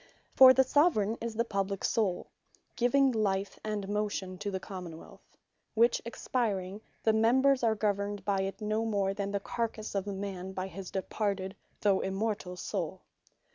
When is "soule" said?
1.85-2.31, 12.55-13.03